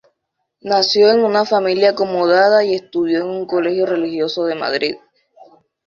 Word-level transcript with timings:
Nació 0.61 1.11
en 1.11 1.23
una 1.23 1.45
familia 1.45 1.91
acomodada 1.91 2.63
y 2.65 2.73
estudió 2.73 3.19
en 3.19 3.27
un 3.27 3.45
colegio 3.45 3.85
religioso 3.85 4.45
de 4.45 4.55
Madrid. 4.55 4.95